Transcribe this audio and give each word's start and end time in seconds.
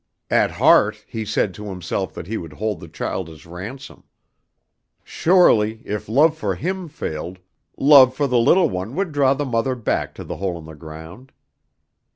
At 0.31 0.49
heart 0.49 1.05
he 1.07 1.23
said 1.23 1.53
to 1.53 1.65
himself 1.65 2.11
that 2.15 2.25
he 2.25 2.35
would 2.35 2.53
hold 2.53 2.79
the 2.79 2.87
child 2.87 3.29
as 3.29 3.45
ransom. 3.45 4.03
Surely, 5.03 5.83
if 5.85 6.09
love 6.09 6.35
for 6.35 6.55
him 6.55 6.87
failed, 6.89 7.37
love 7.77 8.15
for 8.15 8.25
the 8.25 8.39
little 8.39 8.67
one 8.67 8.95
would 8.95 9.11
draw 9.11 9.35
the 9.35 9.45
mother 9.45 9.75
back 9.75 10.15
to 10.15 10.23
the 10.23 10.37
hole 10.37 10.57
in 10.57 10.65
the 10.65 10.73
ground. 10.73 11.31